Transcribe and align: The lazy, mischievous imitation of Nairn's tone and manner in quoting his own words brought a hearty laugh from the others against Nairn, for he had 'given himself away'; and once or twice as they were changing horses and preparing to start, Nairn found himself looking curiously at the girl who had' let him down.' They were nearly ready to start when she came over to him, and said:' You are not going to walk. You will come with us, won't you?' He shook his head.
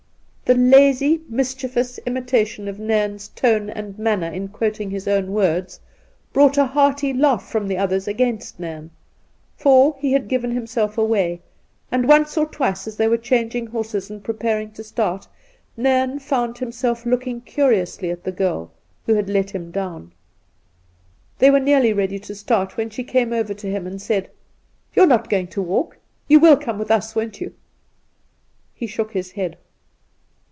The 0.43 0.57
lazy, 0.57 1.21
mischievous 1.29 1.97
imitation 1.99 2.67
of 2.67 2.77
Nairn's 2.77 3.29
tone 3.29 3.69
and 3.69 3.97
manner 3.97 4.27
in 4.27 4.49
quoting 4.49 4.89
his 4.91 5.07
own 5.07 5.31
words 5.31 5.79
brought 6.33 6.57
a 6.57 6.65
hearty 6.65 7.13
laugh 7.13 7.49
from 7.49 7.69
the 7.69 7.77
others 7.77 8.05
against 8.05 8.59
Nairn, 8.59 8.91
for 9.55 9.95
he 9.99 10.11
had 10.11 10.27
'given 10.27 10.51
himself 10.51 10.97
away'; 10.97 11.39
and 11.89 12.05
once 12.05 12.37
or 12.37 12.45
twice 12.45 12.85
as 12.85 12.97
they 12.97 13.07
were 13.07 13.15
changing 13.15 13.67
horses 13.67 14.09
and 14.09 14.25
preparing 14.25 14.71
to 14.71 14.83
start, 14.83 15.25
Nairn 15.77 16.19
found 16.19 16.57
himself 16.57 17.05
looking 17.05 17.39
curiously 17.39 18.11
at 18.11 18.25
the 18.25 18.33
girl 18.33 18.73
who 19.05 19.13
had' 19.13 19.29
let 19.29 19.51
him 19.51 19.71
down.' 19.71 20.11
They 21.39 21.49
were 21.49 21.61
nearly 21.61 21.93
ready 21.93 22.19
to 22.19 22.35
start 22.35 22.75
when 22.75 22.89
she 22.89 23.05
came 23.05 23.31
over 23.31 23.53
to 23.53 23.67
him, 23.71 23.87
and 23.87 24.01
said:' 24.01 24.29
You 24.95 25.03
are 25.03 25.07
not 25.07 25.29
going 25.29 25.47
to 25.47 25.61
walk. 25.61 25.97
You 26.27 26.41
will 26.41 26.57
come 26.57 26.77
with 26.77 26.91
us, 26.91 27.15
won't 27.15 27.39
you?' 27.39 27.53
He 28.73 28.85
shook 28.85 29.13
his 29.13 29.31
head. 29.31 29.57